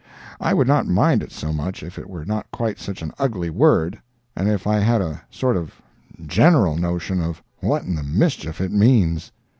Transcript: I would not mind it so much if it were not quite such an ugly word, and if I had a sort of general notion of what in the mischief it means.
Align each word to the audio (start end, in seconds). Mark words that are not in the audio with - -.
I 0.39 0.55
would 0.55 0.65
not 0.67 0.87
mind 0.87 1.21
it 1.21 1.31
so 1.31 1.53
much 1.53 1.83
if 1.83 1.99
it 1.99 2.09
were 2.09 2.25
not 2.25 2.49
quite 2.49 2.79
such 2.79 3.03
an 3.03 3.11
ugly 3.19 3.51
word, 3.51 4.01
and 4.35 4.49
if 4.49 4.65
I 4.65 4.77
had 4.79 4.99
a 4.99 5.21
sort 5.29 5.55
of 5.55 5.79
general 6.25 6.75
notion 6.75 7.21
of 7.21 7.43
what 7.59 7.83
in 7.83 7.93
the 7.93 8.01
mischief 8.01 8.59
it 8.61 8.71
means. 8.71 9.31